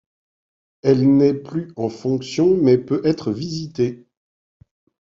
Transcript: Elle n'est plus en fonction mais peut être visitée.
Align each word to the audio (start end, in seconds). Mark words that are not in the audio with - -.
Elle 0.81 1.15
n'est 1.15 1.35
plus 1.35 1.71
en 1.75 1.87
fonction 1.87 2.57
mais 2.57 2.79
peut 2.79 3.01
être 3.05 3.31
visitée. 3.31 4.07